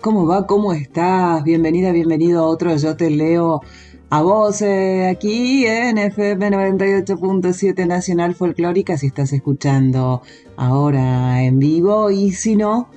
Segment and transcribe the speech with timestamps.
[0.00, 0.44] ¿Cómo va?
[0.44, 1.44] ¿Cómo estás?
[1.44, 3.60] Bienvenida, bienvenido a otro Yo Te Leo
[4.10, 10.22] a vos aquí en FM 98.7 Nacional Folclórica si estás escuchando
[10.56, 12.88] ahora en vivo y si no,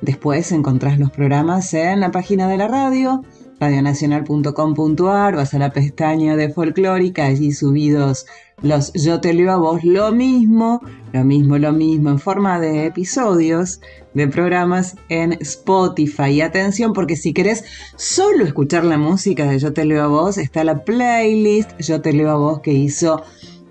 [0.00, 3.22] después encontrás los programas en la página de la radio
[3.60, 8.26] radionacional.com.ar, vas a la pestaña de folclórica, allí subidos
[8.62, 10.80] los Yo te leo a vos, lo mismo,
[11.12, 13.80] lo mismo, lo mismo, en forma de episodios
[14.14, 16.30] de programas en Spotify.
[16.30, 17.64] Y atención, porque si querés
[17.96, 22.12] solo escuchar la música de Yo te leo a vos, está la playlist Yo te
[22.12, 23.22] leo a vos que hizo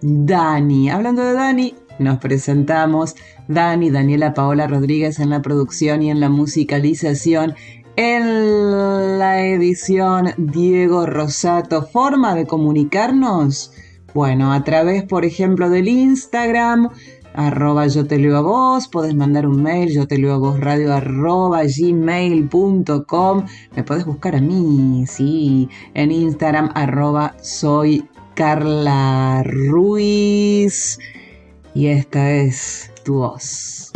[0.02, 0.90] Dani.
[0.90, 3.16] Hablando de Dani, nos presentamos
[3.48, 7.56] Dani, Daniela Paola Rodríguez en la producción y en la musicalización
[7.96, 11.84] en la edición Diego Rosato.
[11.84, 13.72] ¿Forma de comunicarnos?
[14.14, 16.90] Bueno, a través, por ejemplo, del Instagram,
[17.34, 20.60] arroba yo te leo a vos, podés mandar un mail, yo te leo a vos
[20.60, 20.96] radio
[21.78, 30.98] gmail.com, me podés buscar a mí, sí, en Instagram arroba soy Carla Ruiz
[31.74, 33.92] y esta es tu voz.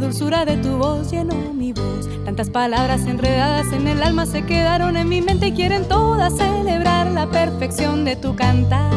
[0.00, 2.08] Dulzura de tu voz llenó mi voz.
[2.24, 7.10] Tantas palabras enredadas en el alma se quedaron en mi mente y quieren todas celebrar
[7.10, 8.90] la perfección de tu cantar.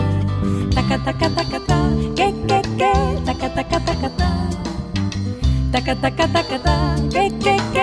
[0.74, 2.94] Taca, taca, taca, ta, que, que, que,
[3.26, 4.50] taca, taca, taca, ta.
[5.72, 7.83] Taca, taca, taca, ta, que, que, que,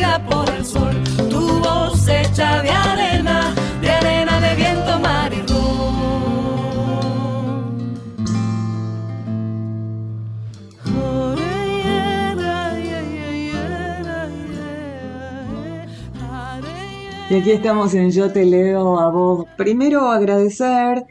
[17.31, 19.45] Y aquí estamos en Yo Te Leo a vos.
[19.55, 21.05] Primero agradecer,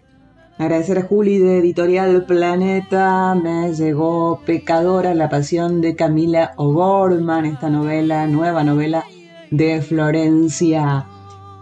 [0.58, 3.34] agradecer a Juli de Editorial Planeta.
[3.42, 9.06] Me llegó Pecadora, la pasión de Camila O'Gorman, esta novela, nueva novela
[9.50, 11.06] de Florencia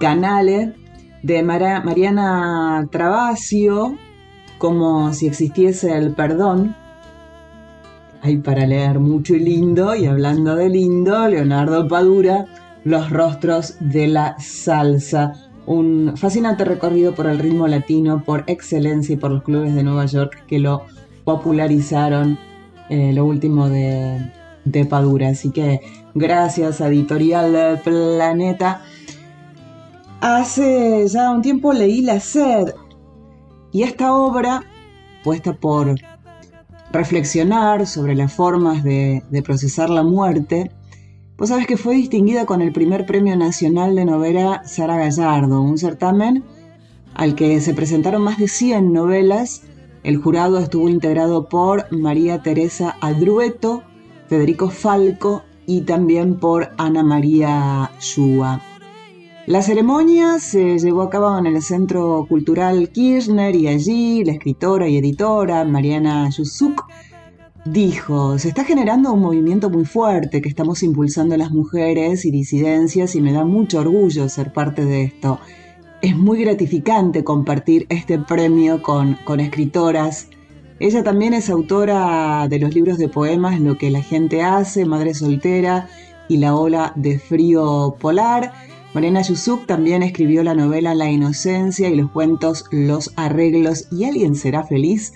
[0.00, 0.74] Canale,
[1.22, 3.94] de Mariana Travasio,
[4.58, 6.74] como si existiese el perdón.
[8.22, 12.46] Hay para leer mucho y lindo, y hablando de lindo, Leonardo Padura
[12.88, 15.34] los rostros de la salsa.
[15.66, 20.06] Un fascinante recorrido por el ritmo latino, por excelencia y por los clubes de Nueva
[20.06, 20.86] York que lo
[21.24, 22.38] popularizaron,
[22.88, 24.32] eh, lo último de,
[24.64, 25.28] de Padura.
[25.28, 25.82] Así que
[26.14, 28.80] gracias a Editorial Planeta.
[30.22, 32.72] Hace ya un tiempo leí La Sed
[33.70, 34.64] y esta obra,
[35.22, 35.94] puesta por
[36.90, 40.70] reflexionar sobre las formas de, de procesar la muerte,
[41.38, 45.78] Vos sabés que fue distinguida con el primer premio nacional de novela Sara Gallardo, un
[45.78, 46.42] certamen
[47.14, 49.62] al que se presentaron más de 100 novelas.
[50.02, 53.84] El jurado estuvo integrado por María Teresa Adrueto,
[54.26, 58.60] Federico Falco y también por Ana María Shua.
[59.46, 64.88] La ceremonia se llevó a cabo en el Centro Cultural Kirchner y allí la escritora
[64.88, 66.84] y editora Mariana Yusuk
[67.64, 73.14] dijo, se está generando un movimiento muy fuerte que estamos impulsando las mujeres y disidencias
[73.14, 75.40] y me da mucho orgullo ser parte de esto.
[76.00, 80.28] Es muy gratificante compartir este premio con, con escritoras.
[80.78, 85.12] Ella también es autora de los libros de poemas Lo que la gente hace, Madre
[85.12, 85.88] soltera
[86.28, 88.52] y La ola de frío polar.
[88.94, 94.36] Morena Yusuk también escribió la novela La inocencia y los cuentos Los arreglos y alguien
[94.36, 95.12] será feliz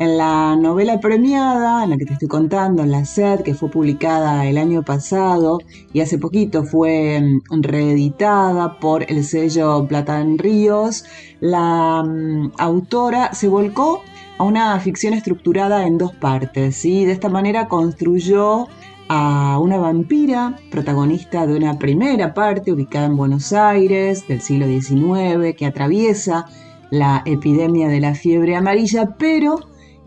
[0.00, 4.46] En la novela premiada, en la que te estoy contando, La Sed, que fue publicada
[4.46, 5.58] el año pasado
[5.92, 11.04] y hace poquito fue mm, reeditada por el sello Platán Ríos,
[11.40, 14.02] la mm, autora se volcó
[14.38, 16.84] a una ficción estructurada en dos partes.
[16.84, 18.68] y De esta manera construyó
[19.08, 25.56] a una vampira, protagonista de una primera parte ubicada en Buenos Aires del siglo XIX,
[25.56, 26.46] que atraviesa
[26.90, 29.58] la epidemia de la fiebre amarilla, pero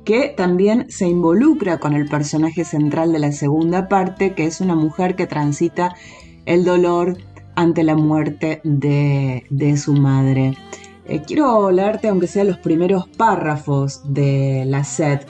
[0.05, 4.75] que también se involucra con el personaje central de la segunda parte, que es una
[4.75, 5.95] mujer que transita
[6.45, 7.17] el dolor
[7.55, 10.57] ante la muerte de, su madre.
[11.05, 15.27] Eh, quiero leerte, aunque sea los primeros párrafos de la set.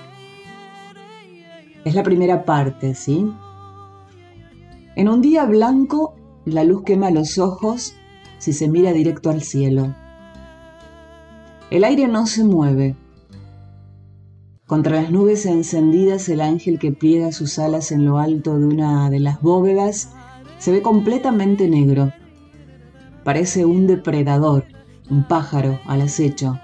[1.83, 3.31] Es la primera parte, ¿sí?
[4.95, 6.15] En un día blanco,
[6.45, 7.95] la luz quema los ojos
[8.37, 9.93] si se mira directo al cielo.
[11.69, 12.95] El aire no se mueve,
[14.71, 19.09] contra las nubes encendidas el ángel que pliega sus alas en lo alto de una
[19.09, 20.13] de las bóvedas
[20.59, 22.13] se ve completamente negro.
[23.25, 24.63] Parece un depredador,
[25.09, 26.57] un pájaro al acecho.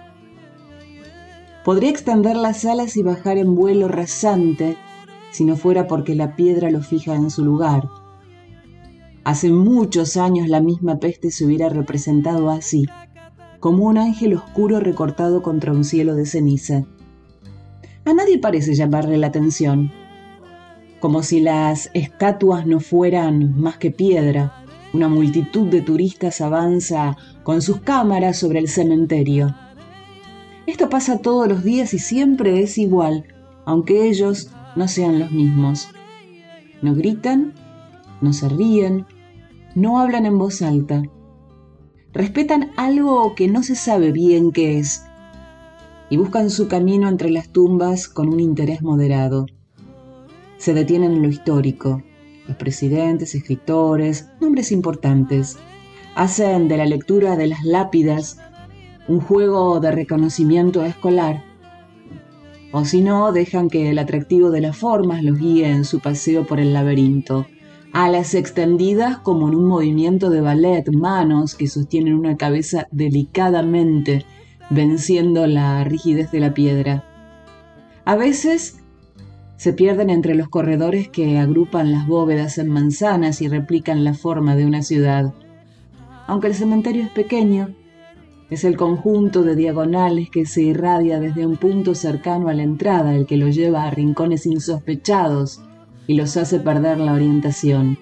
[1.66, 4.78] Podría extender las alas y bajar en vuelo rasante
[5.32, 7.90] si no fuera porque la piedra lo fija en su lugar.
[9.26, 12.86] Hace muchos años la misma peste se hubiera representado así,
[13.60, 16.86] como un ángel oscuro recortado contra un cielo de ceniza.
[18.08, 19.92] A nadie parece llamarle la atención,
[21.02, 24.64] como si las estatuas no fueran más que piedra.
[24.94, 29.54] Una multitud de turistas avanza con sus cámaras sobre el cementerio.
[30.68, 33.26] Esto pasa todos los días y siempre es igual,
[33.66, 35.90] aunque ellos no sean los mismos.
[36.82, 37.56] No gritan,
[38.22, 39.06] no se ríen,
[39.76, 41.04] no hablan en voz alta.
[42.14, 45.04] Respetan algo que no se sabe bien qué es,
[46.10, 49.46] y buscan su camino entre las tumbas con un interés moderado.
[50.58, 52.02] Se detienen en lo histórico,
[52.48, 55.58] los presidentes, escritores, nombres importantes.
[56.16, 58.40] Hacen de la lectura de las lápidas
[59.08, 61.44] un juego de reconocimiento escolar.
[62.72, 66.46] O si no, dejan que el atractivo de las formas los guíe en su paseo
[66.46, 67.46] por el laberinto.
[67.94, 74.26] Alas extendidas como en un movimiento de ballet, manos que sostienen una cabeza delicadamente
[74.70, 77.04] venciendo la rigidez de la piedra.
[78.06, 78.80] A veces
[79.58, 84.56] se pierden entre los corredores que agrupan las bóvedas en manzanas y replican la forma
[84.56, 85.34] de una ciudad.
[86.28, 87.76] Aunque el cementerio es pequeño,
[88.50, 93.14] es el conjunto de diagonales que se irradia desde un punto cercano a la entrada
[93.16, 95.62] el que los lleva a rincones insospechados
[96.06, 97.98] y los hace perder la orientación.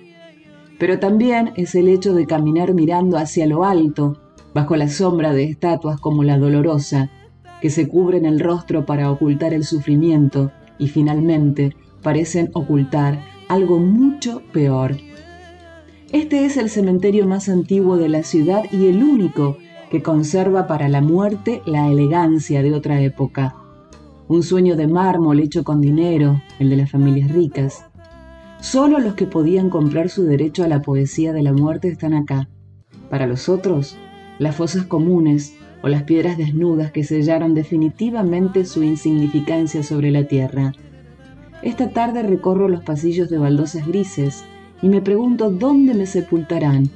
[0.77, 4.17] Pero también es el hecho de caminar mirando hacia lo alto,
[4.55, 7.09] bajo la sombra de estatuas como la dolorosa,
[7.59, 13.19] que se cubren el rostro para ocultar el sufrimiento y finalmente parecen ocultar
[13.49, 14.95] algo mucho peor.
[16.09, 19.57] Este es el cementerio más antiguo de la ciudad y el único
[19.91, 23.55] que conserva para la muerte la elegancia de otra época.
[24.29, 27.85] Un sueño de mármol hecho con dinero, el de las familias ricas.
[28.61, 32.47] Solo los que podían comprar su derecho a la poesía de la muerte están acá.
[33.09, 33.97] Para los otros,
[34.39, 40.73] las fosas comunes o las piedras desnudas que sellaron definitivamente su insignificancia sobre la tierra.
[41.61, 44.43] Esta tarde recorro los pasillos de baldosas grises
[44.81, 46.89] y me pregunto dónde me sepultarán,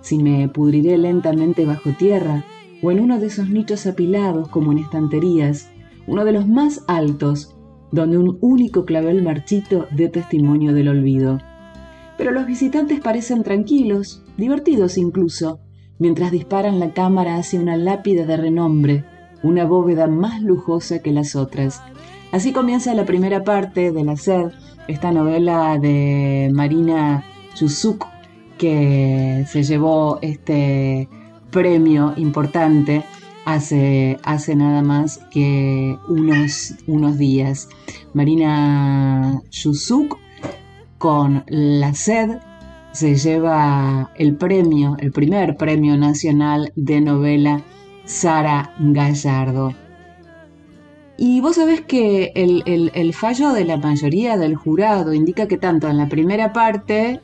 [0.00, 2.44] si me pudriré lentamente bajo tierra
[2.82, 5.70] o en uno de esos nichos apilados como en estanterías,
[6.06, 7.56] uno de los más altos,
[7.92, 11.38] donde un único clavel marchito dé testimonio del olvido.
[12.18, 15.60] Pero los visitantes parecen tranquilos, divertidos incluso,
[15.98, 19.04] mientras disparan la cámara hacia una lápida de renombre,
[19.42, 21.82] una bóveda más lujosa que las otras.
[22.32, 24.50] Así comienza la primera parte de La Sed,
[24.88, 27.24] esta novela de Marina
[27.54, 28.06] Chuzuk,
[28.58, 31.08] que se llevó este
[31.50, 33.04] premio importante
[33.44, 37.68] hace, hace nada más que unos, unos días.
[38.12, 40.18] Marina Chuzuk
[40.98, 42.38] con La Sed
[42.94, 47.60] se lleva el premio, el primer premio nacional de novela
[48.04, 49.74] Sara Gallardo.
[51.16, 55.98] Y vos sabés que el, fallo de la mayoría del jurado indica que tanto en
[55.98, 57.20] la primera parte,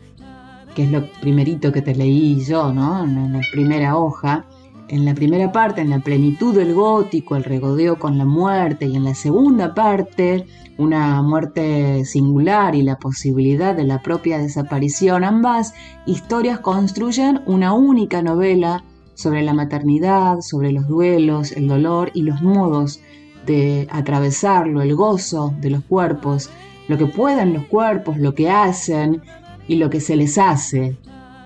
[0.75, 3.05] que es lo primerito que te leí yo, ¿no?
[3.05, 4.47] En la primera hoja,
[4.91, 8.97] en la primera parte, en la plenitud del gótico, el regodeo con la muerte, y
[8.97, 10.47] en la segunda parte,
[10.79, 15.75] una muerte singular y la posibilidad de la propia desaparición, ambas
[16.07, 18.83] historias construyen una única novela
[19.15, 23.01] sobre la maternidad, sobre los duelos, el dolor y los modos
[23.47, 26.51] de atravesarlo, el gozo de los cuerpos,
[26.89, 29.23] lo que pueden los cuerpos, lo que hacen
[29.69, 30.97] y lo que se les hace,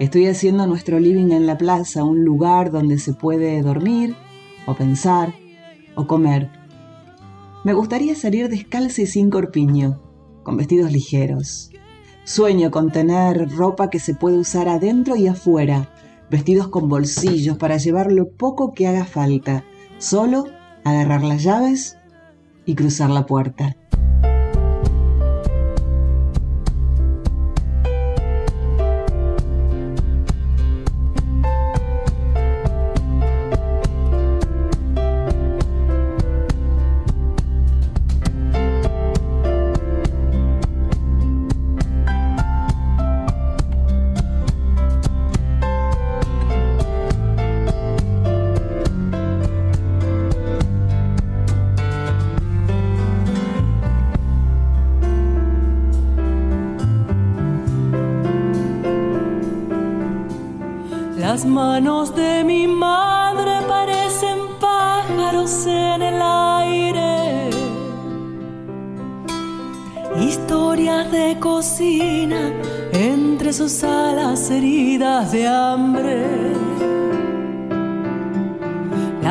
[0.00, 4.16] Estoy haciendo nuestro living en la plaza un lugar donde se puede dormir,
[4.66, 5.32] o pensar,
[5.96, 6.50] o comer.
[7.64, 10.00] Me gustaría salir descalza y sin corpiño
[10.44, 11.72] con vestidos ligeros.
[12.22, 15.90] Sueño con tener ropa que se puede usar adentro y afuera,
[16.30, 19.64] vestidos con bolsillos para llevar lo poco que haga falta,
[19.98, 20.44] solo
[20.84, 21.98] agarrar las llaves
[22.64, 23.76] y cruzar la puerta.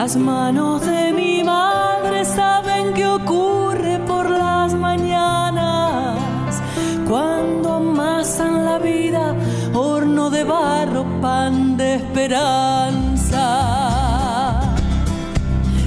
[0.06, 6.62] Las manos de mi madre saben qué ocurre por las mañanas
[7.10, 9.34] cuando amasan la vida,
[9.74, 13.48] horno de barro, pan de esperanza.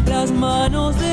[0.04, 1.07] Las manos de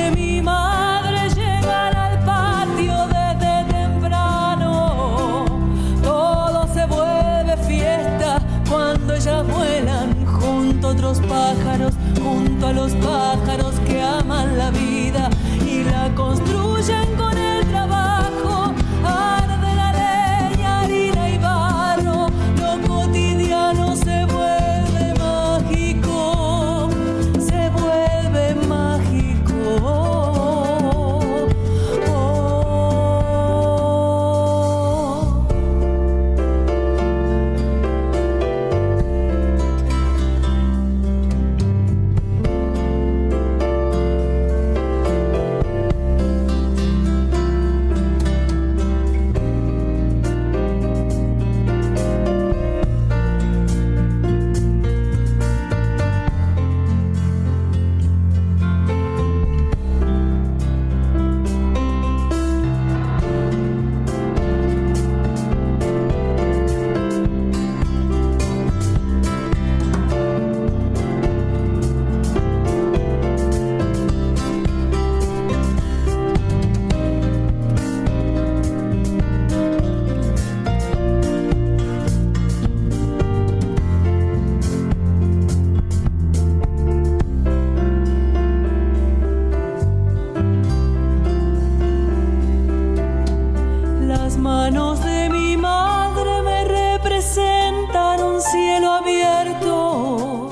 [94.46, 100.50] manos de mi madre me representan un cielo abierto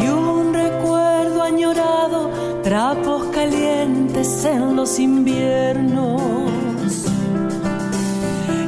[0.00, 2.30] y un recuerdo añorado,
[2.62, 6.92] trapos calientes en los inviernos.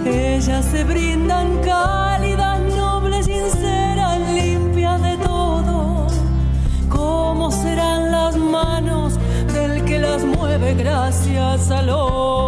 [0.04, 6.08] Ellas se brindan cálidas, nobles, sinceras, limpias de todo.
[6.88, 9.20] ¿Cómo serán las manos
[9.54, 12.47] del que las mueve gracias al oro?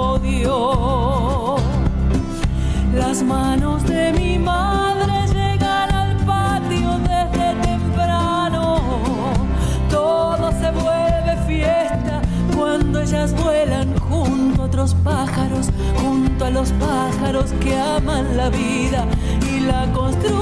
[16.53, 19.07] Los pájaros que aman la vida
[19.49, 20.40] y la construyen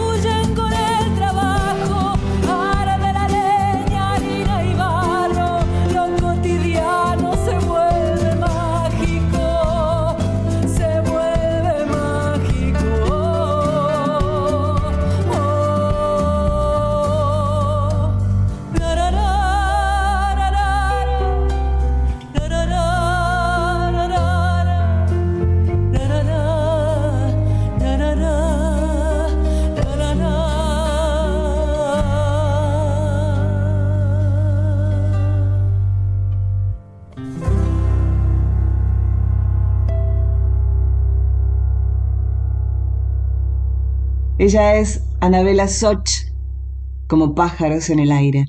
[44.48, 46.08] Ella es Anabela Soch,
[47.06, 48.46] como pájaros en el aire.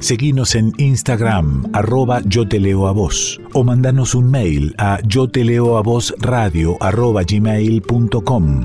[0.00, 5.28] Seguinos en Instagram, arroba yo te leo a vos, o mandanos un mail a yo
[5.28, 8.64] te leo a vos radio arroba gmail.com.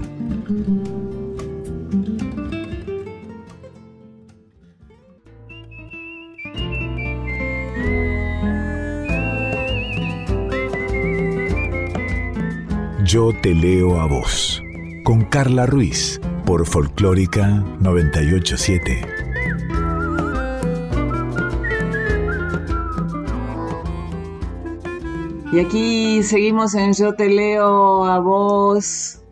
[13.11, 14.61] Yo te leo a vos,
[15.03, 17.47] con Carla Ruiz, por Folclórica
[17.79, 19.01] 987.
[25.51, 29.23] Y aquí seguimos en Yo te leo a vos.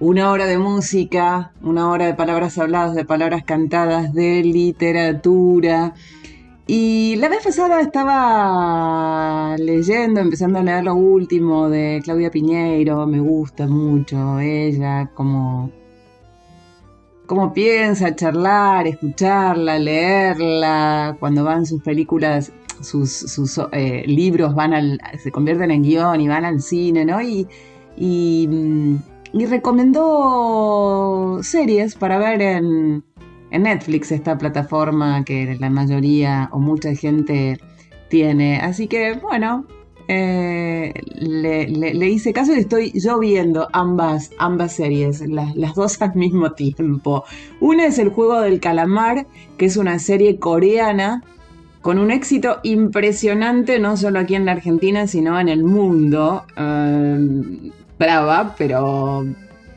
[0.00, 5.94] Una hora de música, una hora de palabras habladas, de palabras cantadas, de literatura.
[6.66, 13.06] Y la vez pasada estaba leyendo, empezando a leer lo último de Claudia Piñeiro.
[13.06, 15.70] Me gusta mucho ella, como
[17.26, 25.00] cómo piensa, charlar, escucharla, leerla, cuando van sus películas, sus, sus eh, libros van al,
[25.22, 27.20] se convierten en guion y van al cine, ¿no?
[27.20, 27.46] Y,
[27.96, 28.96] y, mm,
[29.34, 33.04] y recomendó series para ver en,
[33.54, 37.60] en Netflix, esta plataforma que la mayoría o mucha gente
[38.08, 38.58] tiene.
[38.58, 39.64] Así que, bueno,
[40.08, 46.02] eh, le, le- hice caso y estoy yo viendo ambas, ambas series, las, las dos
[46.02, 47.24] al mismo tiempo.
[47.60, 51.22] Una es El Juego del Calamar, que es una serie coreana
[51.80, 56.44] con un éxito impresionante, no solo aquí en la Argentina, sino en el mundo.
[56.56, 59.24] Eh, brava, pero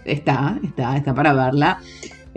[0.04, 1.80] está, está, está para verla.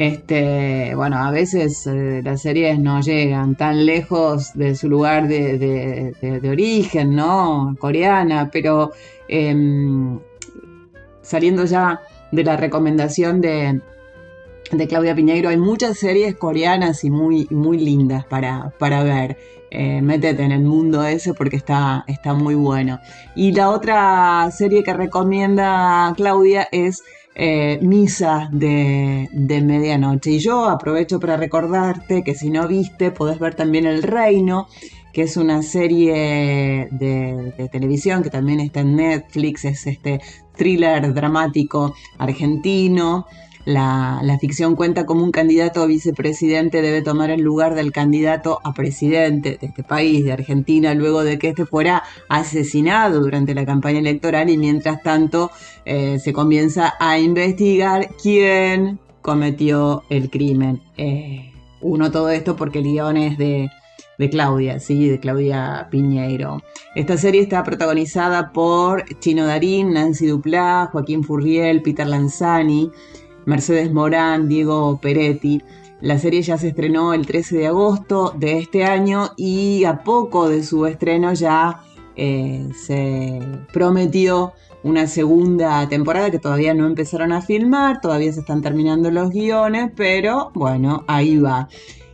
[0.01, 6.15] Este, bueno, a veces eh, las series no llegan tan lejos de su lugar de,
[6.51, 7.77] origen, ¿no?
[7.79, 8.93] Coreana, pero
[9.29, 10.19] em,
[11.21, 12.01] saliendo ya
[12.33, 13.83] de la recomendación de,
[14.73, 19.37] de Claudia Piñeiro, hay muchas series coreanas y muy, muy lindas para, para ver.
[19.73, 23.01] Eh, métete en el mundo ese porque está, está muy bueno.
[23.37, 27.03] Y la otra serie que recomienda Claudia es
[27.35, 30.33] eh, Misa de, de Medianoche.
[30.33, 34.69] Y yo aprovecho para recordarte que si no viste, podés ver también El Reino,
[35.13, 40.21] que es una serie de, de televisión que también está en Netflix, es este
[40.57, 43.27] thriller dramático argentino.
[43.65, 48.73] La, ficción cuenta como un candidato a vicepresidente debe tomar el lugar del candidato a
[48.73, 53.99] presidente de este país, de Argentina, luego de que este fuera asesinado durante la campaña
[53.99, 55.51] electoral y mientras tanto
[55.85, 60.81] eh, se comienza a investigar quién cometió el crimen.
[60.97, 63.71] Eh, uno todo esto porque el guion es de,
[64.19, 66.63] de Claudia, sí, de Claudia Piñeiro.
[66.95, 72.91] Esta serie está protagonizada por Chino Darín, Nancy Duplá, Joaquín Furriel, Peter Lanzani,
[73.51, 75.61] Mercedes Morán, Diego Peretti.
[76.01, 80.49] La serie ya se estrenó el 13 de agosto de este año y a poco
[80.49, 81.83] de su estreno ya
[82.15, 83.41] eh, se
[83.73, 84.53] prometió
[84.85, 89.91] una segunda temporada que todavía no empezaron a filmar, todavía se están terminando los guiones,
[89.97, 91.69] pero bueno, ahí va.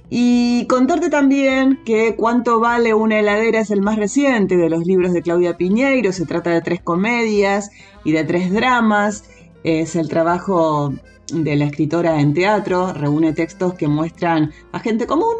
[0.09, 5.13] Y contarte también que Cuánto vale una heladera es el más reciente de los libros
[5.13, 6.13] de Claudia Piñeiro.
[6.13, 7.71] Se trata de tres comedias
[8.05, 9.25] y de tres dramas.
[9.65, 10.95] Es el trabajo
[11.33, 12.93] de la escritora en teatro.
[12.93, 15.35] Reúne textos que muestran a gente común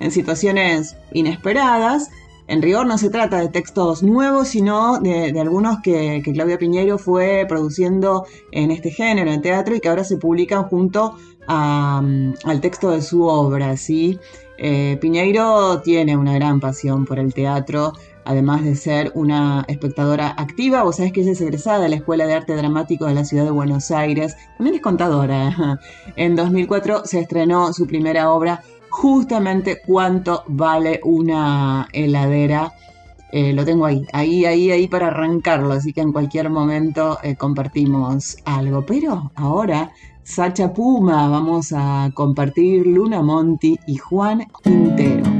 [0.00, 2.10] en situaciones inesperadas
[2.48, 7.44] en rigor no se trata de textos nuevos, sino de, algunos que, Claudia Piñeiro fue
[7.46, 11.14] produciendo en este género, en teatro, y que ahora se publican junto
[11.46, 13.76] al texto de su obra.
[13.76, 14.18] ¿sí?
[14.56, 17.92] Eh, Piñeiro tiene una gran pasión por el teatro,
[18.28, 20.82] además de ser una espectadora activa.
[20.82, 23.44] Vos sabés que ella es egresada de la Escuela de Arte Dramático de la Ciudad
[23.44, 24.36] de Buenos Aires.
[24.58, 25.80] También es contadora.
[26.14, 32.74] En 2004 se estrenó su primera obra, justamente cuánto vale una heladera.
[33.32, 37.34] Eh, lo tengo ahí, ahí, ahí, ahí para arrancarlo, así que en cualquier momento eh,
[37.34, 38.84] compartimos algo.
[38.84, 39.90] Pero ahora,
[40.22, 45.37] Sacha Puma, vamos a compartir Luna Monti y Juan Quintero.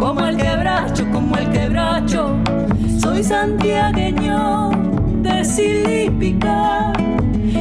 [0.00, 2.34] Como el quebracho, como el quebracho.
[2.98, 4.70] Soy santiagueño
[5.22, 6.92] de Silipica,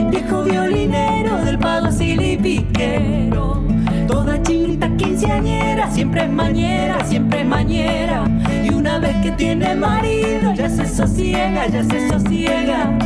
[0.10, 3.62] viejo violinero del pago silipiquero.
[4.08, 8.24] Toda chinita quinceañera, siempre es mañera, siempre es mañera.
[8.64, 12.98] Y una vez que tiene marido, ya se sosiega, ya se sosiega.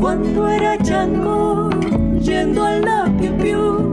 [0.00, 1.68] Cuando era chango
[2.18, 3.89] yendo al la piu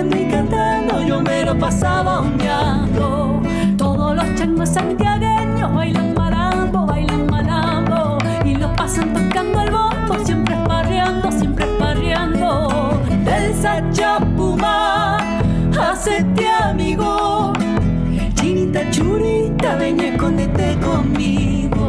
[0.00, 3.42] y cantando, yo me lo pasaba ondeando.
[3.76, 10.54] Todos los changos santiagueños bailan malambo, bailan malambo, y lo pasan tocando el bombo, siempre
[10.54, 13.02] esparreando, siempre esparreando.
[13.24, 15.18] Del Sachapuma,
[15.78, 17.52] hacete amigo,
[18.34, 21.81] chinita churita, ven y escondete conmigo.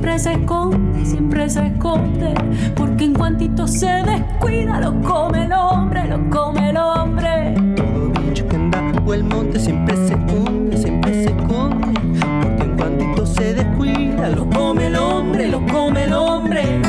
[0.00, 2.32] Siempre se esconde, siempre se esconde,
[2.74, 7.54] porque en cuantito se descuida lo come el hombre, lo come el hombre.
[7.76, 12.00] Todo bicho que anda por el monte siempre se esconde, siempre se esconde,
[12.42, 16.80] porque en cuantito se descuida lo come el hombre, lo come el hombre.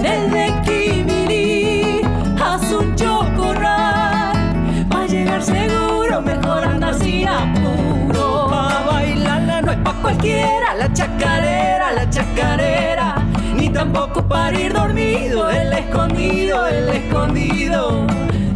[0.00, 2.00] Desde Kibiri
[2.42, 4.56] a su chocorral,
[4.90, 8.48] va a llegar seguro, mejor andar sin apuro.
[8.48, 11.63] Pa' bailarla no es pa' cualquiera, la chacarera,
[12.10, 13.16] chacarera,
[13.56, 18.06] ni tampoco para ir dormido, el escondido, el escondido.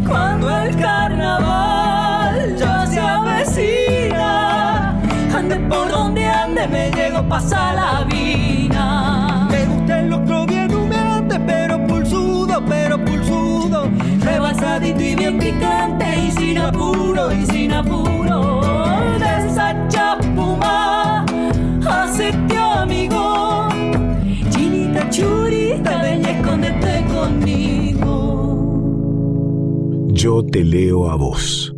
[0.06, 4.94] Cuando el carnaval ya se avecina,
[5.36, 9.46] ande por donde ande, me llego pasa la vina.
[9.50, 13.88] Me gusta el otro bien humeante, pero pulsudo, pero pulsudo,
[14.20, 18.60] rebasadito y bien picante, y sin apuro, y sin apuro,
[19.18, 20.78] de esa chapuma.
[22.18, 22.47] Chinita
[25.10, 28.08] churita, ven y escóndete conmigo.
[30.12, 31.74] Yo te leo a vos.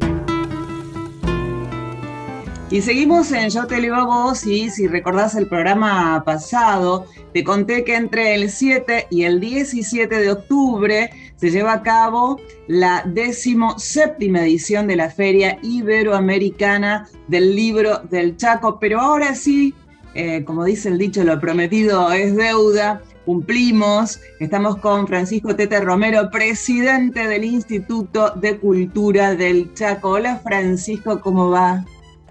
[2.70, 7.42] Y seguimos en Yo te leo a vos y si recordás el programa pasado, te
[7.42, 13.02] conté que entre el 7 y el 17 de octubre se lleva a cabo la
[13.04, 18.78] décimo séptima edición de la Feria Iberoamericana del Libro del Chaco.
[18.78, 19.74] Pero ahora sí,
[20.14, 23.02] eh, como dice el dicho, lo prometido es deuda.
[23.30, 24.20] Cumplimos.
[24.40, 30.10] Estamos con Francisco Tete Romero, presidente del Instituto de Cultura del Chaco.
[30.10, 31.84] Hola Francisco, ¿cómo va?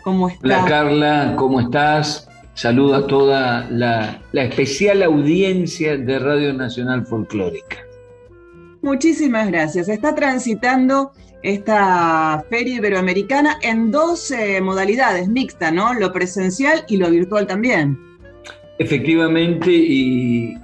[0.04, 0.42] ¿Cómo está?
[0.44, 2.28] Hola Carla, ¿cómo estás?
[2.54, 7.78] Saludo a toda la, la especial audiencia de Radio Nacional Folclórica.
[8.82, 9.88] Muchísimas gracias.
[9.88, 15.94] Está transitando esta feria iberoamericana en dos eh, modalidades mixtas, ¿no?
[15.94, 17.98] Lo presencial y lo virtual también.
[18.80, 20.58] Efectivamente, y,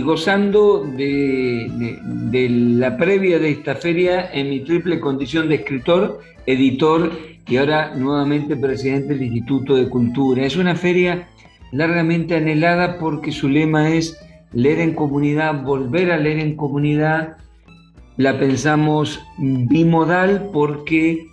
[0.00, 1.98] gozando de,
[2.30, 7.12] de, la previa de esta feria en mi triple condición de escritor, editor
[7.46, 10.44] y ahora nuevamente presidente del Instituto de Cultura.
[10.44, 11.28] Es una feria
[11.72, 14.18] largamente anhelada porque su lema es
[14.52, 17.36] leer en comunidad, volver a leer en comunidad
[18.18, 21.28] la pensamos bimodal porque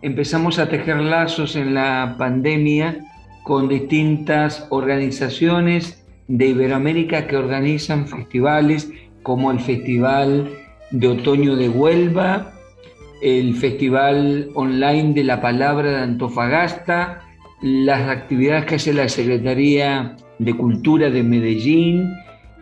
[0.00, 2.98] empezamos a tejer lazos en la pandemia
[3.42, 5.99] con distintas organizaciones
[6.30, 8.90] de Iberoamérica que organizan festivales
[9.24, 10.48] como el Festival
[10.92, 12.52] de Otoño de Huelva,
[13.20, 17.22] el Festival Online de la Palabra de Antofagasta,
[17.62, 22.12] las actividades que hace la Secretaría de Cultura de Medellín,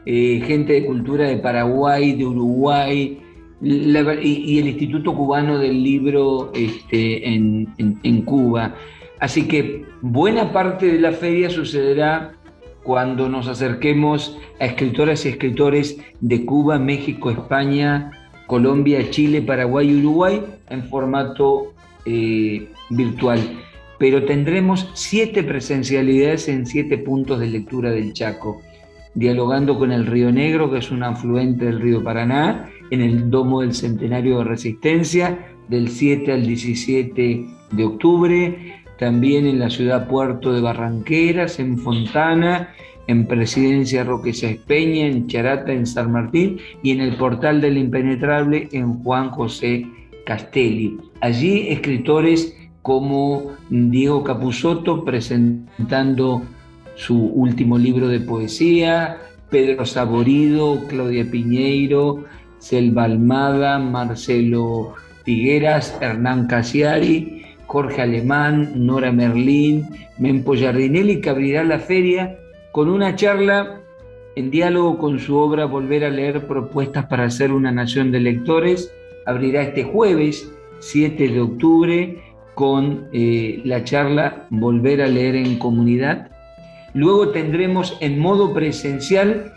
[0.07, 3.21] eh, gente de cultura de Paraguay, de Uruguay,
[3.61, 8.75] y, el Instituto Cubano del Libro este, en, Cuba.
[9.21, 12.38] Así que buena parte de la feria sucederá
[12.89, 18.13] cuando nos acerquemos a escritoras y escritores de Cuba, México, España,
[18.47, 21.75] Colombia, Chile, Paraguay y Uruguay en formato
[22.07, 23.41] eh, virtual.
[23.99, 28.63] Pero tendremos siete presencialidades en siete puntos de lectura del Chaco,
[29.13, 33.61] dialogando con el Río Negro, que es un afluente del río Paraná, en el Domo
[33.61, 40.53] del Centenario de Resistencia, del 7 al 17 de octubre, también en la ciudad puerto
[40.53, 42.71] de Barranqueras, en Fontana,
[43.07, 44.33] en Presidencia Roque
[44.67, 49.87] Peña, en Charata, en San Martín y en el Portal del Impenetrable en Juan José
[50.27, 50.99] Castelli.
[51.21, 56.43] Allí escritores como Diego Capusotto presentando
[56.95, 59.19] su último libro de poesía,
[59.51, 62.25] Pedro Saborido, Claudia Piñeiro,
[62.59, 67.38] Selva Almada, Marcelo Figueras, Hernán Casiari,
[67.69, 72.39] Jorge Alemán, Nora Merlín, Mempo Giardinelli, que abrirá la feria
[72.73, 73.83] con una charla
[74.37, 78.91] en diálogo con su obra Volver a leer propuestas para hacer una nación de lectores.
[79.27, 82.23] Abrirá este jueves 7 de octubre
[82.55, 86.31] con eh, la charla Volver a leer en comunidad.
[86.95, 89.53] Luego tendremos en modo presencial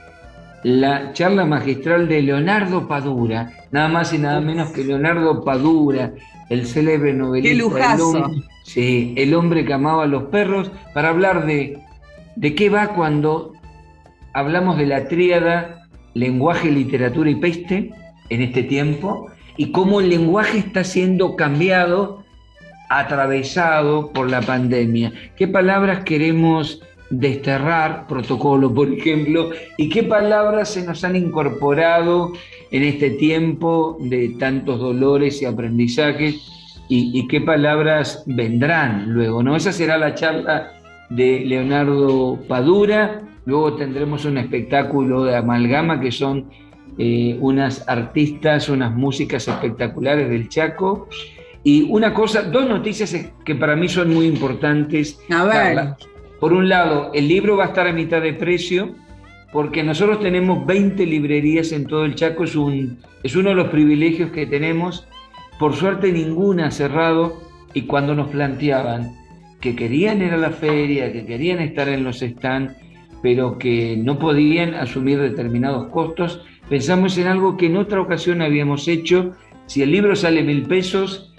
[0.64, 6.14] la charla magistral de Leonardo Padura, nada más y nada menos que Leonardo Padura,
[6.52, 7.50] el célebre novelista.
[7.50, 8.32] ¡Qué lujazo!
[8.64, 11.82] sí, el hombre que amaba a los perros, para hablar de
[12.36, 13.54] ¿De qué va cuando
[14.34, 17.92] hablamos de la tríada lenguaje, literatura y peste
[18.30, 19.30] en este tiempo?
[19.58, 22.24] Y cómo el lenguaje está siendo cambiado,
[22.90, 25.12] atravesado por la pandemia.
[25.36, 32.34] ¿Qué palabras queremos desterrar, protocolo por ejemplo, y qué palabras se nos han incorporado
[32.72, 36.48] en este tiempo de tantos dolores y aprendizajes
[36.88, 39.56] y, y, qué palabras vendrán luego, ¿no?
[39.56, 40.74] Esa será la charla
[41.10, 43.22] de Leonardo Padura.
[43.46, 46.50] Luego tendremos un espectáculo de amalgama que son
[46.98, 51.08] eh, unas artistas, unas músicas espectaculares del Chaco.
[51.64, 55.20] Y una cosa, dos noticias que para mí son muy importantes.
[55.30, 55.96] A ver.
[56.42, 58.96] Por un lado, el libro va a estar a mitad de precio
[59.54, 63.68] porque nosotros tenemos 20 librerías en todo el Chaco, es, un, es uno de los
[63.68, 65.08] privilegios que tenemos.
[65.60, 67.40] Por suerte ninguna ha cerrado
[67.76, 69.16] y cuando nos planteaban
[69.60, 72.74] que querían ir a la feria, que querían estar en los stands,
[73.22, 76.44] pero que no podían asumir determinados costos.
[76.68, 79.36] Pensamos en algo que en otra ocasión habíamos hecho.
[79.68, 81.36] Si el libro sale mil pesos,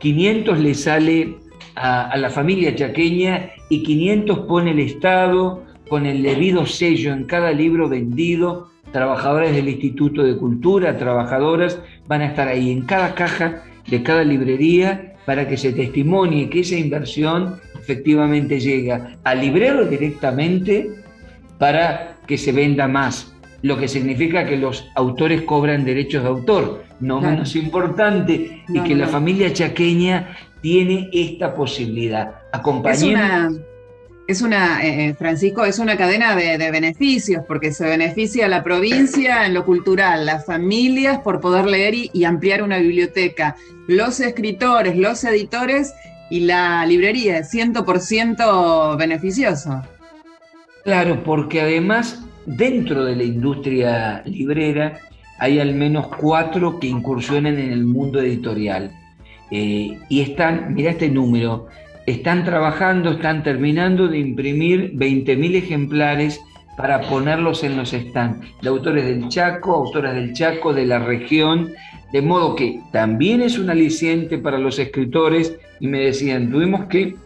[0.00, 1.36] 500 le sale
[1.80, 7.52] a, la familia chaqueña y 500 pone el Estado con el debido sello en cada
[7.52, 8.68] libro vendido.
[8.92, 14.24] Trabajadores del Instituto de Cultura, trabajadoras, van a estar ahí en cada caja de cada
[14.24, 20.90] librería para que se testimonie que esa inversión efectivamente llega al librero directamente
[21.58, 26.84] para que se venda más, lo que significa que los autores cobran derechos de autor,
[27.00, 32.42] no menos importante, y que la familia chaqueña tiene esta posibilidad.
[32.52, 33.60] Acompañemos
[34.30, 38.62] es una, eh, eh, Francisco, es una cadena de, beneficios, porque se beneficia a la
[38.62, 43.56] provincia en lo cultural, las familias por poder leer y, ampliar una biblioteca,
[43.88, 45.92] los escritores, los editores
[46.30, 49.82] y la librería, es 100% beneficioso.
[50.84, 55.00] Claro, porque además dentro de la industria librera
[55.40, 58.92] hay al menos cuatro que incursionan en el mundo editorial.
[59.50, 61.66] Eh, y están, mira este número,
[62.06, 66.40] están trabajando, están terminando de imprimir 20.000 ejemplares
[66.76, 71.72] para ponerlos en los stands de autores del Chaco, autoras del Chaco, de la región,
[72.12, 75.56] de modo que también es un aliciente para los escritores.
[75.78, 77.16] Y me decían, tuvimos que,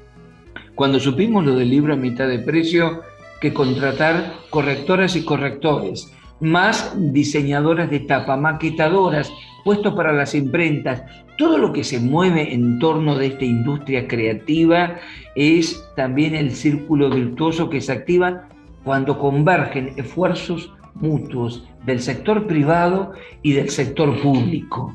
[0.74, 3.02] cuando supimos lo del libro a mitad de precio,
[3.40, 6.10] que contratar correctoras y correctores,
[6.40, 9.32] más diseñadoras de tapa, maquetadoras,
[9.64, 11.02] puestos para las imprentas,
[11.36, 14.96] todo lo que se mueve en torno de esta industria creativa
[15.34, 18.48] es también el círculo virtuoso que se activa
[18.84, 24.94] cuando convergen esfuerzos mutuos del sector privado y del sector público.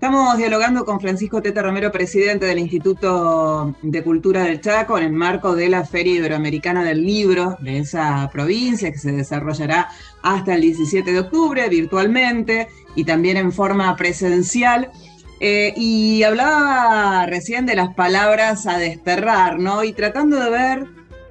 [0.00, 5.12] Estamos dialogando con Francisco Teta Romero, presidente del Instituto de Cultura del Chaco, en el
[5.12, 9.90] marco de la Feria Iberoamericana del Libro de esa provincia, que se desarrollará
[10.22, 14.90] hasta el 17 de octubre virtualmente y también en forma presencial.
[15.38, 19.84] Eh, y hablaba recién de las palabras a desterrar, ¿no?
[19.84, 20.86] Y tratando de ver,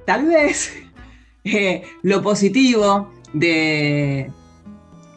[0.06, 0.72] tal vez,
[1.42, 4.30] eh, lo positivo de,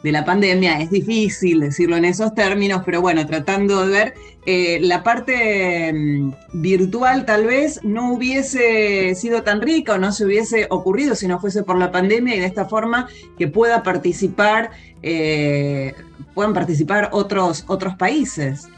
[0.04, 0.80] de la pandemia.
[0.80, 4.14] Es difícil decirlo en esos términos, pero bueno, tratando de ver,
[4.44, 10.26] eh, la parte mm, virtual tal vez no hubiese sido tan rica o no se
[10.26, 14.72] hubiese ocurrido si no fuese por la pandemia y de esta forma que pueda participar,
[15.02, 15.94] eh,
[16.34, 18.68] puedan participar otros, otros países.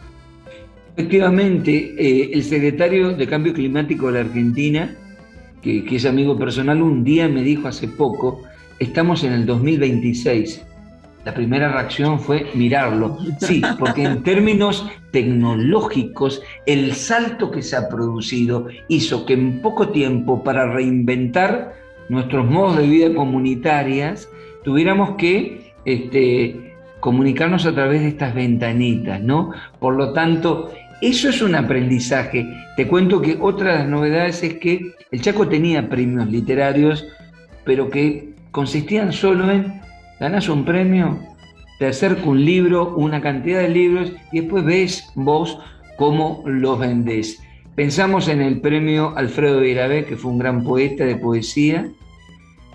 [0.96, 4.94] Efectivamente, eh, el secretario de Cambio Climático de la Argentina,
[5.60, 8.42] que, que es amigo personal, un día me dijo hace poco,
[8.78, 10.62] estamos en el 2026
[11.26, 13.18] la primera reacción fue mirarlo.
[13.40, 19.88] Sí, porque en términos tecnológicos, el salto que se ha producido hizo que en poco
[19.88, 21.74] tiempo, para reinventar
[22.08, 24.28] nuestros modos de vida comunitarias,
[24.62, 29.50] tuviéramos que este, comunicarnos a través de estas ventanitas, ¿no?
[29.80, 32.46] Por lo tanto, eso es un aprendizaje.
[32.76, 37.04] Te cuento que otra de las novedades es que el Chaco tenía premios literarios,
[37.64, 39.84] pero que consistían solo en
[40.20, 41.18] ganas un premio,
[41.78, 45.58] te acerco un libro, una cantidad de libros y después ves vos
[45.96, 47.42] cómo los vendés.
[47.74, 51.90] Pensamos en el premio Alfredo Virabé, que fue un gran poeta de poesía,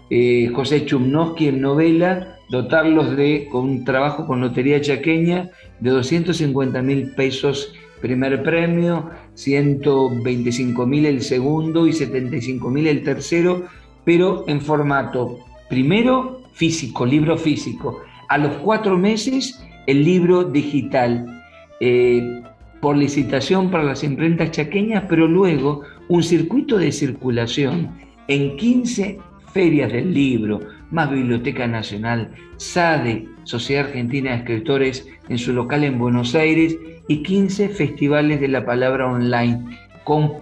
[0.09, 5.49] eh, José Chumnowski en novela, dotarlos de, con un trabajo con Lotería Chaqueña,
[5.79, 13.67] de 250 mil pesos primer premio, 125 mil el segundo y 75 mil el tercero,
[14.03, 18.01] pero en formato primero físico, libro físico.
[18.29, 21.43] A los cuatro meses, el libro digital,
[21.79, 22.41] eh,
[22.79, 27.91] por licitación para las imprentas chaqueñas, pero luego un circuito de circulación
[28.27, 29.19] en 15
[29.53, 30.59] ferias del libro,
[30.89, 37.23] más Biblioteca Nacional, SADE, Sociedad Argentina de Escritores, en su local en Buenos Aires, y
[37.23, 39.63] 15 festivales de la palabra online,
[40.03, 40.33] con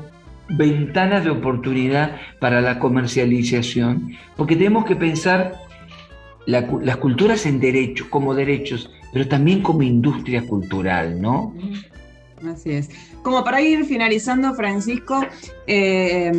[0.50, 5.54] ventanas de oportunidad para la comercialización, porque tenemos que pensar
[6.46, 11.54] las culturas en derecho, como derechos, pero también como industria cultural, ¿no?
[12.48, 12.90] Así es.
[13.22, 15.22] Como para ir finalizando, Francisco,
[15.68, 16.32] eh,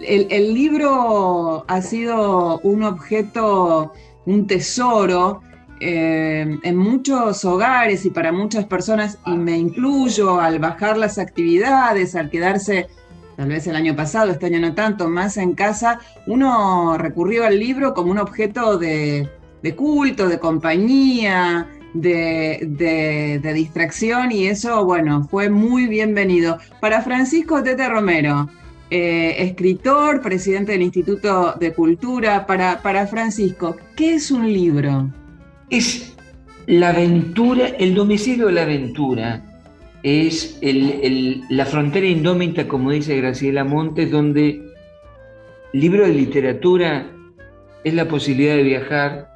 [0.00, 3.92] el, libro ha sido un objeto,
[4.24, 5.42] un tesoro
[5.80, 12.14] eh, en muchos hogares y para muchas personas, y me incluyo al bajar las actividades,
[12.14, 12.88] al quedarse
[13.42, 17.58] tal vez el año pasado, este año no tanto, más en casa, uno recurrió al
[17.58, 19.28] libro como un objeto de,
[19.74, 26.58] culto, de compañía, de, distracción y eso, bueno, fue muy bienvenido.
[26.80, 28.48] Para Francisco Tete Romero,
[28.90, 35.10] eh, escritor, presidente del Instituto de Cultura, para, para Francisco, ¿qué es un libro?
[35.68, 36.14] Es
[36.66, 39.51] la aventura, el domicilio de la aventura
[40.02, 44.60] es la frontera indómita, como dice Graciela Montes, donde
[45.72, 47.06] libro de literatura
[47.84, 49.28] es la posibilidad de viajar,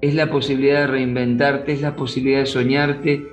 [0.00, 3.26] es la posibilidad de reinventarte, es la posibilidad de soñarte,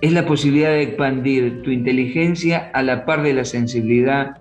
[0.00, 4.38] es la posibilidad de expandir tu inteligencia a la par de la sensibilidad,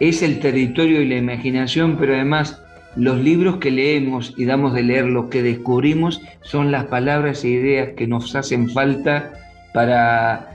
[0.00, 2.62] es el territorio y la imaginación, pero además
[2.96, 7.48] los libros que leemos y damos de leer, lo que descubrimos, son las palabras e
[7.48, 9.32] ideas que nos hacen falta
[9.72, 10.52] para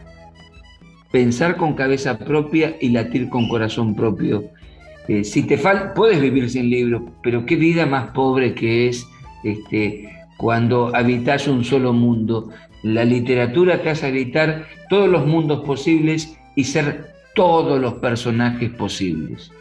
[1.12, 4.46] pensar con cabeza propia y latir con corazón propio.
[5.08, 9.08] Eh, si te falta, puedes vivir sin libro, pero qué vida más pobre que es
[9.43, 12.50] este, cuando habitas un solo mundo.
[12.84, 19.52] La literatura te hace habitar todos los mundos posibles y ser todos los personajes posibles.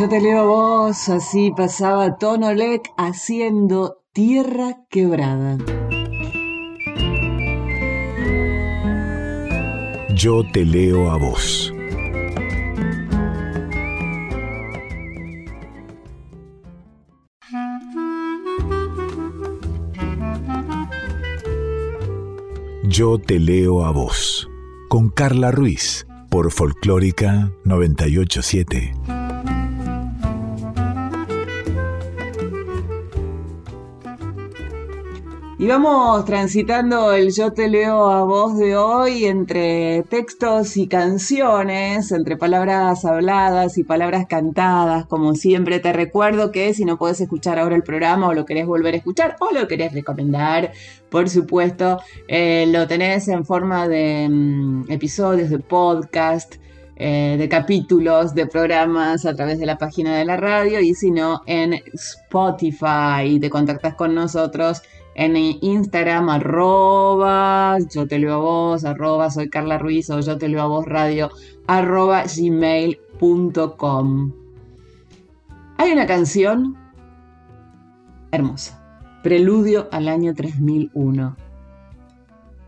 [0.00, 5.58] Yo te leo a vos, así pasaba Tonolek haciendo Tierra Quebrada.
[10.14, 11.70] Yo te leo a vos.
[22.84, 24.48] Yo te leo a vos.
[24.88, 29.19] Con Carla Ruiz por Folclórica 987.
[35.60, 42.12] Y vamos transitando el Yo te leo a voz de hoy entre textos y canciones,
[42.12, 45.04] entre palabras habladas y palabras cantadas.
[45.04, 48.66] Como siempre te recuerdo que si no puedes escuchar ahora el programa o lo querés
[48.66, 50.72] volver a escuchar o lo querés recomendar,
[51.10, 56.54] por supuesto, eh, lo tenés en forma de mm, episodios, de podcast.
[57.02, 61.10] Eh, de capítulos, de programas a través de la página de la radio y si
[61.10, 64.82] no en Spotify te contactas con nosotros
[65.14, 70.48] en Instagram, arroba, yo te leo a vos, arroba, soy Carla Ruiz o yo te
[70.48, 71.30] leo a vos radio,
[71.66, 74.32] arroba gmail.com.
[75.76, 76.76] Hay una canción
[78.30, 78.80] hermosa,
[79.22, 81.36] Preludio al año 3001.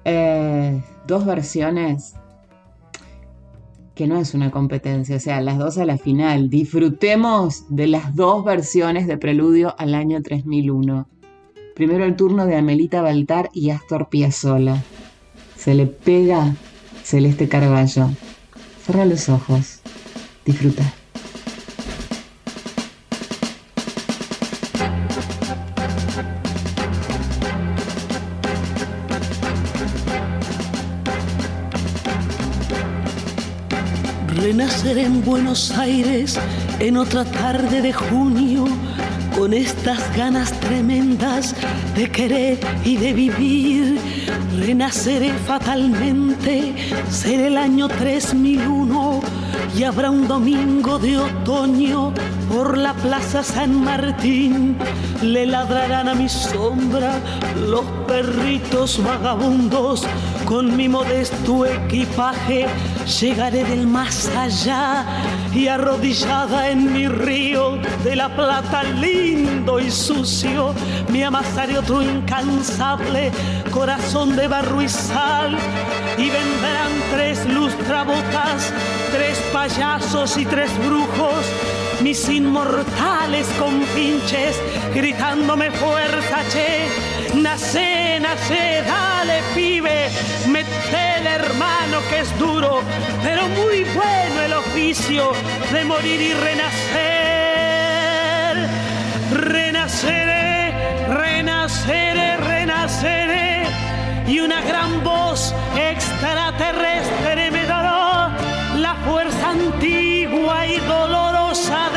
[0.04, 2.16] Eh, dos versiones
[3.94, 6.48] que no es una competencia, o sea, las dos a la final.
[6.48, 11.08] Disfrutemos de las dos versiones de Preludio al año 3001.
[11.82, 14.84] Primero el turno de Amelita Baltar y Astor Piazzolla.
[15.56, 16.54] Se le pega
[17.02, 18.08] Celeste Carballo.
[18.84, 19.80] Cierra los ojos.
[20.46, 20.84] Disfruta.
[34.36, 36.38] Renacer en Buenos Aires
[36.78, 38.66] en otra tarde de junio
[39.36, 41.54] con estas ganas tremendas
[41.94, 43.98] de querer y de vivir.
[44.58, 46.74] Renaceré fatalmente,
[47.10, 49.20] ser el año 3001,
[49.76, 52.12] y habrá un domingo de otoño
[52.52, 54.76] por la plaza San Martín.
[55.22, 57.14] Le ladrarán a mi sombra
[57.68, 60.04] los perritos vagabundos.
[60.44, 62.66] Con mi modesto equipaje
[63.20, 65.04] llegaré del más allá
[65.54, 70.74] y arrodillada en mi río de la plata lindo y sucio,
[71.10, 73.30] me amasaré otro incansable
[73.70, 75.56] corazón de barro y sal.
[76.16, 78.72] Y vendrán tres lustrabotas,
[79.12, 81.44] tres payasos y tres brujos,
[82.02, 84.60] mis inmortales compinches,
[84.94, 90.10] gritándome fuerza, che, nace, nace, dale pibe,
[90.48, 92.80] metele hermano que es duro,
[93.22, 95.32] pero muy bueno el oficio
[95.72, 96.92] de morir y renacer.
[99.32, 100.74] Renaceré,
[101.08, 103.66] renaceré, renaceré
[104.26, 108.36] y una gran voz extraterrestre me dará
[108.76, 111.91] la fuerza antigua y dolorosa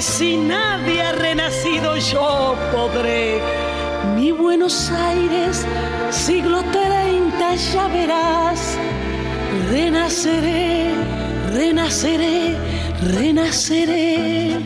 [0.00, 3.40] si nadie ha renacido yo podré.
[4.16, 5.66] Mi Buenos Aires,
[6.10, 8.78] siglo 30, ya verás
[9.70, 10.94] renaceré,
[11.52, 12.56] renaceré,
[13.14, 14.56] renaceré.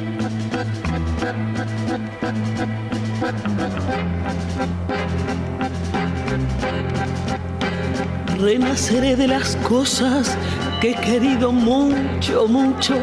[8.38, 10.36] Renaceré de las cosas
[10.80, 12.94] que he querido mucho, mucho.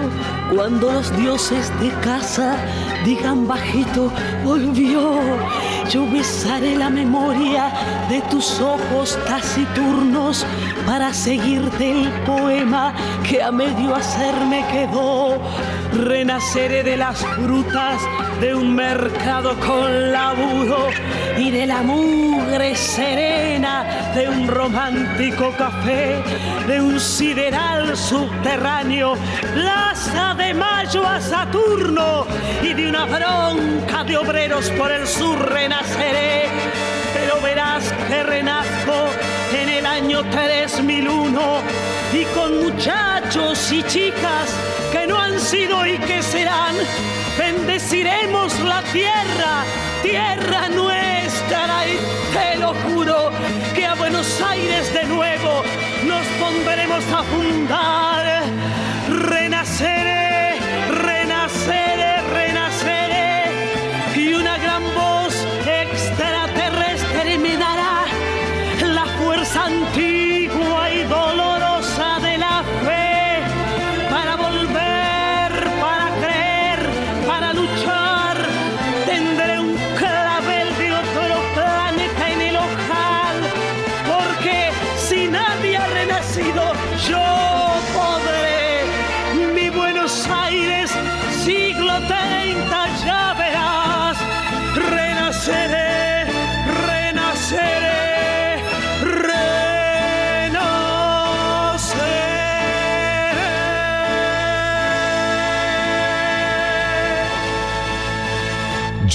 [0.53, 2.55] Cuando los dioses de casa
[3.05, 4.11] digan bajito,
[4.43, 5.19] volvió.
[5.89, 7.71] Yo besaré la memoria
[8.09, 10.45] de tus ojos taciturnos
[10.85, 12.93] para seguirte el poema
[13.27, 15.37] que a medio hacer me quedó.
[15.93, 18.01] Renaceré de las frutas
[18.41, 20.89] de un mercado con laburo
[21.37, 23.85] y de la mugre serena
[24.15, 26.23] de un romántico café,
[26.67, 29.13] de un sideral subterráneo,
[29.53, 32.25] Plaza de Mayo a Saturno
[32.63, 36.45] y de una bronca de obreros por el sur renaceré.
[37.13, 39.05] Pero verás que renazco
[39.53, 41.41] en el año 3001
[42.11, 44.49] y con muchachos y chicas
[44.91, 46.75] que no han sido y que serán,
[47.37, 49.63] bendeciremos la tierra,
[50.01, 51.87] tierra nuestra.
[51.87, 51.97] Y
[52.33, 53.31] te lo juro
[53.75, 55.63] que a Buenos Aires de nuevo
[56.05, 58.43] nos pondremos a fundar,
[59.29, 60.10] renaceré,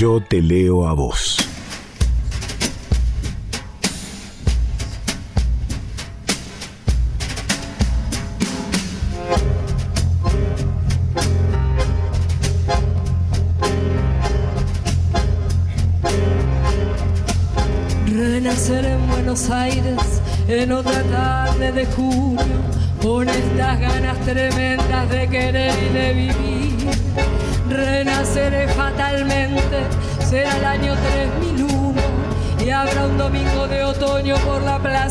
[0.07, 1.36] Yo te leo a vos.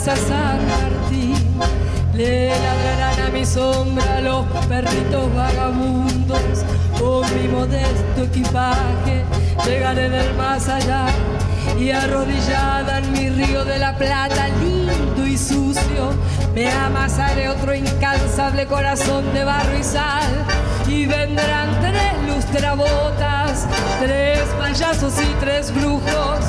[0.05, 1.35] Plaza San Martín.
[2.13, 6.63] Le ladrarán a mi sombra los perritos vagabundos,
[6.99, 9.23] con mi modesto equipaje
[9.65, 11.07] llegaré del más allá
[11.79, 16.13] y arrodillada en mi río de la plata, lindo y sucio,
[16.53, 20.45] me amasaré otro incansable corazón de barro y sal.
[20.87, 23.67] Y vendrán tres lustrabotas,
[23.99, 26.45] tres payasos y tres brujos,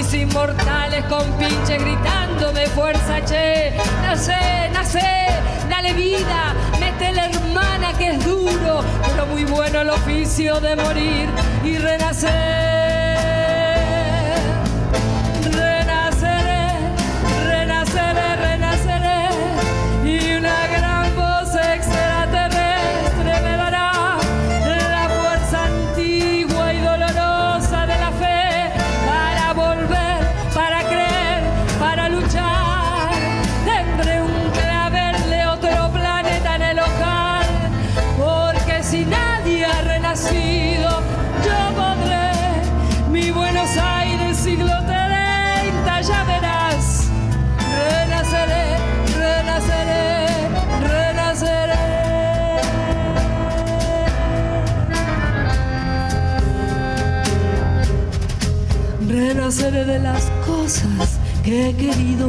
[0.00, 3.72] inmortales con pinche gritándome fuerza, che,
[4.02, 5.00] nace, nace,
[5.68, 11.28] dale vida, mete la hermana que es duro, pero muy bueno el oficio de morir
[11.62, 12.79] y renacer.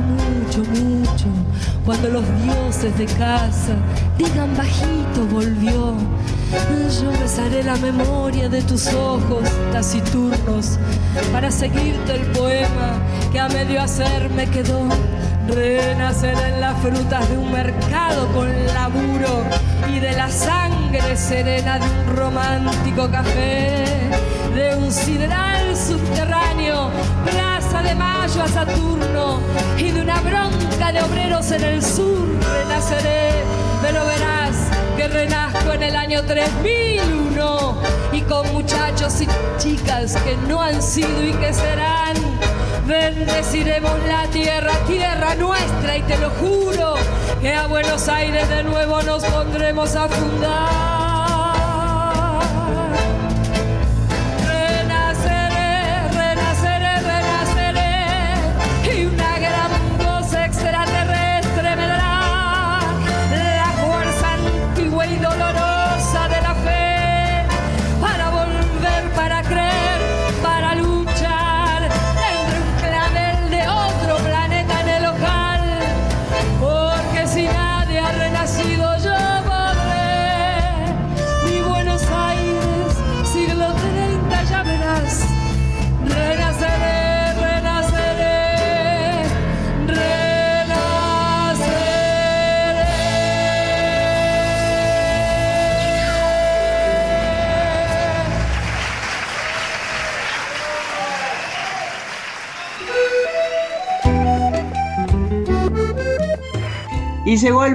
[0.01, 1.25] Mucho, mucho.
[1.85, 3.75] Cuando los dioses de casa
[4.17, 5.95] digan bajito volvió.
[7.01, 10.77] Yo besaré la memoria de tus ojos taciturnos
[11.31, 12.99] para seguirte el poema
[13.31, 14.89] que a medio hacer me quedó.
[15.47, 19.43] Renaceré en las frutas de un mercado con laburo
[19.89, 23.85] y de la sangre serena de un romántico café,
[24.53, 26.89] de un sideral subterráneo,
[27.71, 29.39] De Mayo a Saturno
[29.77, 32.27] y de una bronca de obreros en el sur.
[32.59, 33.31] Renaceré,
[33.81, 34.67] pero verás
[34.97, 41.23] que renazco en el año 3001 y con muchachos y chicas que no han sido
[41.23, 42.15] y que serán.
[42.85, 46.95] Bendeciremos la tierra, tierra nuestra y te lo juro
[47.41, 50.90] que a Buenos Aires de nuevo nos pondremos a fundar.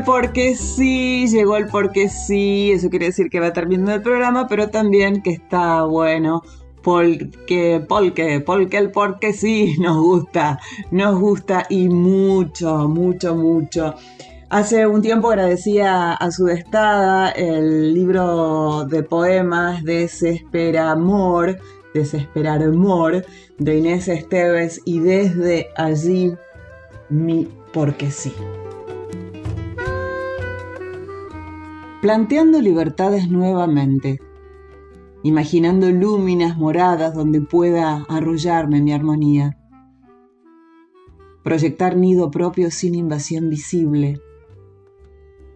[0.07, 4.71] Porque sí, llegó el porque sí, eso quiere decir que va terminando el programa, pero
[4.71, 6.43] también que está bueno,
[6.83, 10.61] porque, porque, porque el porque sí nos gusta,
[10.93, 13.97] nos gusta y mucho, mucho, mucho.
[14.49, 21.59] Hace un tiempo agradecía a su destada el libro de poemas Desespera Amor,
[21.95, 23.27] Desesperar Amor,
[23.59, 26.33] de Inés Esteves y desde allí
[27.09, 28.33] mi porque sí.
[32.07, 34.21] Planteando libertades nuevamente,
[35.25, 39.59] imaginando lúminas moradas donde pueda arrollarme mi armonía,
[41.43, 44.21] proyectar nido propio sin invasión visible,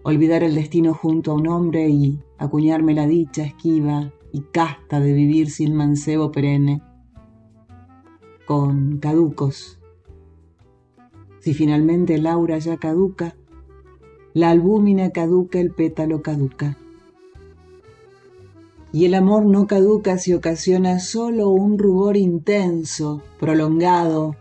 [0.03, 5.13] olvidar el destino junto a un hombre y acuñarme la dicha esquiva y casta de
[5.13, 6.83] vivir sin mancebo perenne,
[8.45, 9.79] con caducos.
[11.39, 13.37] Si finalmente Laura ya caduca,
[14.35, 16.77] la albúmina caduca, el pétalo caduca.
[18.93, 24.37] Y el amor no caduca si ocasiona solo un rubor intenso, prolongado,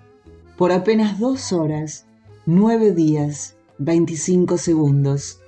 [0.58, 2.08] por apenas dos horas,
[2.46, 5.40] nueve días, veinticinco segundos.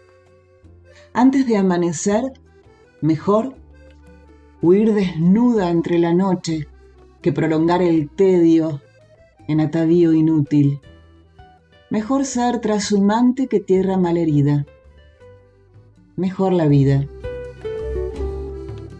[1.14, 2.24] Antes de amanecer,
[3.02, 3.56] mejor
[4.62, 6.68] huir desnuda entre la noche
[7.22, 8.82] que prolongar el tedio
[9.48, 10.80] en atavío inútil.
[11.92, 14.66] Mejor ser trashumante que tierra malherida.
[16.16, 17.06] Mejor la vida.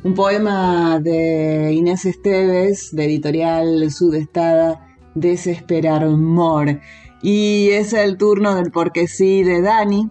[0.04, 6.82] Un poema de Inés Esteves, de editorial Sudestada, Desesperar Amor.
[7.22, 10.10] Y es el turno del porque sí de Dani,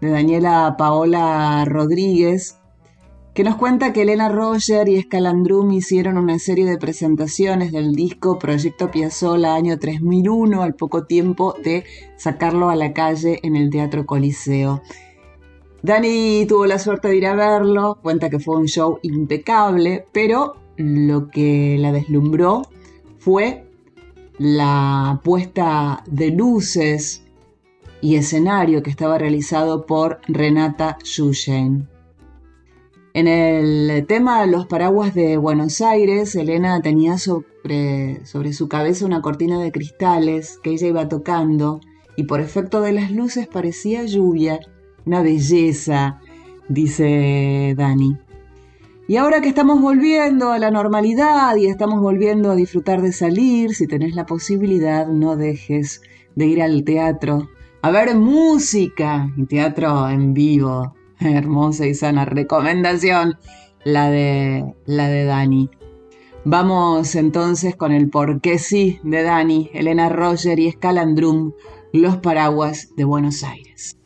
[0.00, 2.57] de Daniela Paola Rodríguez,
[3.38, 8.36] que nos cuenta que Elena Roger y Escalandrum hicieron una serie de presentaciones del disco
[8.36, 11.84] Proyecto Piazzolla año 3001 al poco tiempo de
[12.16, 14.82] sacarlo a la calle en el Teatro Coliseo.
[15.82, 20.56] Dani tuvo la suerte de ir a verlo, cuenta que fue un show impecable, pero
[20.76, 22.62] lo que la deslumbró
[23.20, 23.70] fue
[24.38, 27.22] la puesta de luces
[28.00, 31.88] y escenario que estaba realizado por Renata Schushen.
[33.14, 39.22] En el tema Los paraguas de Buenos Aires, Elena tenía sobre, sobre su cabeza una
[39.22, 41.80] cortina de cristales que ella iba tocando
[42.16, 44.60] y por efecto de las luces parecía lluvia,
[45.06, 46.20] una belleza,
[46.68, 48.18] dice Dani.
[49.08, 53.74] Y ahora que estamos volviendo a la normalidad y estamos volviendo a disfrutar de salir,
[53.74, 56.02] si tenés la posibilidad, no dejes
[56.34, 57.48] de ir al teatro
[57.80, 60.97] a ver música y teatro en vivo.
[61.20, 63.38] Hermosa y sana recomendación,
[63.84, 65.70] la de, la de Dani.
[66.44, 71.52] Vamos entonces con el por qué sí de Dani, Elena Roger y Scalandrum,
[71.92, 73.97] Los Paraguas de Buenos Aires.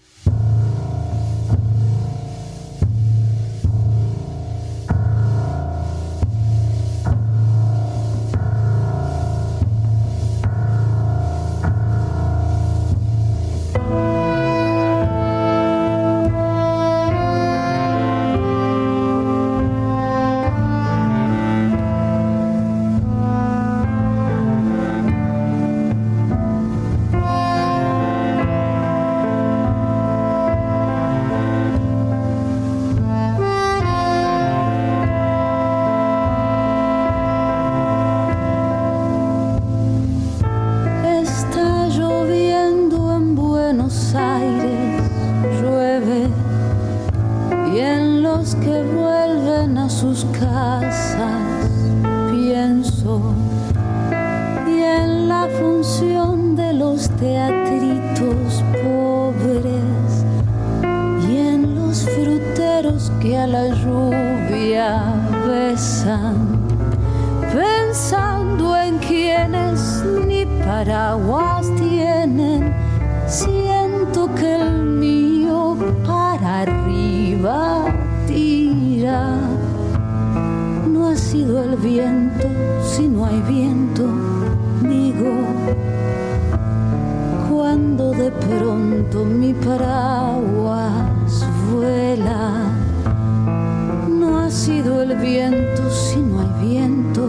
[95.72, 97.28] viento si no hay viento?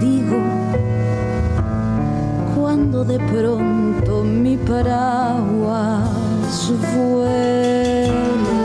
[0.00, 0.36] Digo,
[2.54, 6.08] cuando de pronto mi paraguas
[6.94, 8.55] vuela.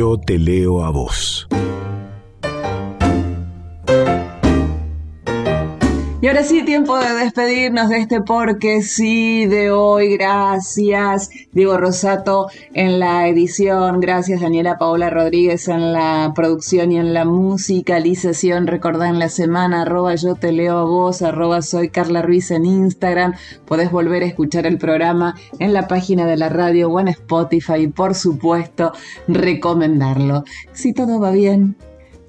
[0.00, 1.46] Yo te leo a vos.
[6.22, 10.16] Y ahora sí, tiempo de despedirnos de este porque sí de hoy.
[10.16, 14.00] Gracias, Diego Rosato en la edición.
[14.00, 18.68] Gracias, Daniela Paola Rodríguez en la producción y en la musicalización.
[18.68, 22.66] Recordá en la semana, arroba yo te leo a vos, arroba soy Carla Ruiz en
[22.66, 23.34] Instagram.
[23.66, 27.80] Podés volver a escuchar el programa en la página de la radio o en Spotify.
[27.80, 28.92] Y por supuesto,
[29.26, 30.44] recomendarlo.
[30.72, 31.76] Si todo va bien,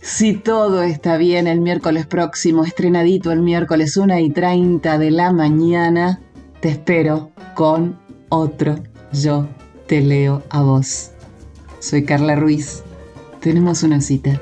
[0.01, 5.31] si todo está bien, el miércoles próximo, estrenadito el miércoles 1 y 30 de la
[5.31, 6.19] mañana,
[6.59, 7.99] te espero con
[8.29, 8.77] otro
[9.13, 9.47] Yo
[9.87, 11.11] te leo a vos.
[11.79, 12.83] Soy Carla Ruiz.
[13.41, 14.41] Tenemos una cita.